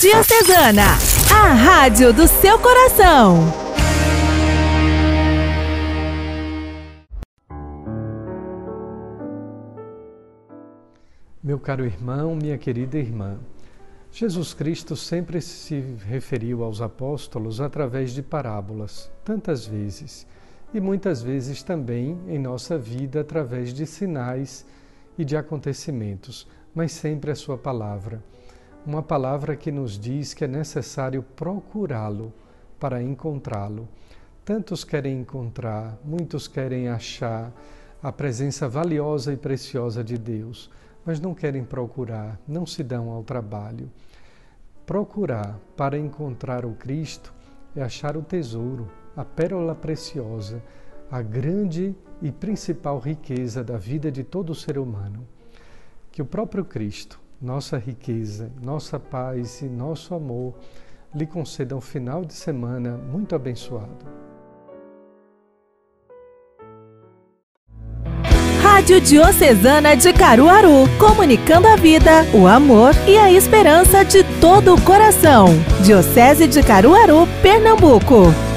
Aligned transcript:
Diocesana, 0.00 0.92
a 1.34 1.54
rádio 1.54 2.12
do 2.12 2.28
seu 2.28 2.56
coração. 2.60 3.38
Meu 11.42 11.58
caro 11.58 11.84
irmão, 11.84 12.36
minha 12.36 12.56
querida 12.56 12.96
irmã, 12.96 13.40
Jesus 14.12 14.54
Cristo 14.54 14.94
sempre 14.94 15.40
se 15.40 15.80
referiu 16.06 16.62
aos 16.62 16.80
apóstolos 16.80 17.60
através 17.60 18.12
de 18.12 18.22
parábolas, 18.22 19.10
tantas 19.24 19.66
vezes, 19.66 20.28
e 20.72 20.78
muitas 20.78 21.20
vezes 21.24 21.60
também 21.64 22.16
em 22.28 22.38
nossa 22.38 22.78
vida 22.78 23.22
através 23.22 23.74
de 23.74 23.84
sinais 23.84 24.64
e 25.18 25.24
de 25.24 25.36
acontecimentos, 25.36 26.46
mas 26.72 26.92
sempre 26.92 27.32
a 27.32 27.34
Sua 27.34 27.58
palavra. 27.58 28.22
Uma 28.88 29.02
palavra 29.02 29.54
que 29.54 29.70
nos 29.70 29.98
diz 29.98 30.32
que 30.32 30.44
é 30.44 30.48
necessário 30.48 31.22
procurá-lo 31.22 32.32
para 32.80 33.02
encontrá-lo. 33.02 33.86
Tantos 34.42 34.82
querem 34.82 35.20
encontrar, 35.20 35.98
muitos 36.02 36.48
querem 36.48 36.88
achar 36.88 37.52
a 38.02 38.10
presença 38.10 38.66
valiosa 38.66 39.30
e 39.30 39.36
preciosa 39.36 40.02
de 40.02 40.16
Deus 40.16 40.70
mas 41.08 41.18
não 41.18 41.34
querem 41.34 41.64
procurar, 41.64 42.38
não 42.46 42.66
se 42.66 42.82
dão 42.82 43.08
ao 43.08 43.24
trabalho. 43.24 43.90
Procurar 44.84 45.58
para 45.74 45.98
encontrar 45.98 46.66
o 46.66 46.74
Cristo 46.74 47.32
é 47.74 47.80
achar 47.80 48.14
o 48.14 48.20
tesouro, 48.20 48.90
a 49.16 49.24
pérola 49.24 49.74
preciosa, 49.74 50.62
a 51.10 51.22
grande 51.22 51.96
e 52.20 52.30
principal 52.30 52.98
riqueza 52.98 53.64
da 53.64 53.78
vida 53.78 54.12
de 54.12 54.22
todo 54.22 54.54
ser 54.54 54.76
humano. 54.78 55.26
Que 56.12 56.20
o 56.20 56.26
próprio 56.26 56.62
Cristo, 56.62 57.18
nossa 57.40 57.78
riqueza, 57.78 58.50
nossa 58.60 58.98
paz 58.98 59.62
e 59.62 59.66
nosso 59.66 60.14
amor, 60.14 60.54
lhe 61.14 61.26
conceda 61.26 61.76
um 61.76 61.80
final 61.80 62.24
de 62.24 62.34
semana 62.34 62.96
muito 62.96 63.34
abençoado. 63.34 64.18
Rádio 68.62 69.00
Diocesana 69.00 69.96
de 69.96 70.12
Caruaru, 70.12 70.88
comunicando 70.98 71.66
a 71.66 71.76
vida, 71.76 72.24
o 72.34 72.46
amor 72.46 72.92
e 73.06 73.16
a 73.16 73.32
esperança 73.32 74.04
de 74.04 74.22
todo 74.40 74.74
o 74.74 74.80
coração. 74.82 75.46
Diocese 75.82 76.46
de 76.46 76.62
Caruaru, 76.62 77.26
Pernambuco. 77.42 78.47